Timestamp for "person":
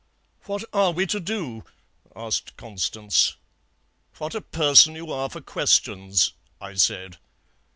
4.41-4.95